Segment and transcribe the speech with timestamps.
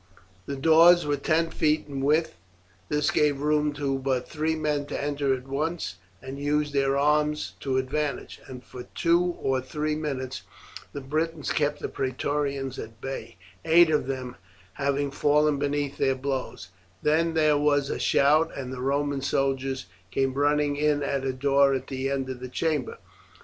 [0.47, 2.35] The doors were ten feet in width.
[2.89, 7.53] This gave room to but three men to enter at once and use their arms
[7.59, 10.41] to advantage, and for two or three minutes
[10.91, 14.37] the Britons kept the Praetorians at bay, eight of them
[14.73, 16.69] having fallen beneath their blows;
[17.03, 21.75] then there was a shout, and the Roman soldiers came running in at a door
[21.75, 22.97] at the end of the chamber.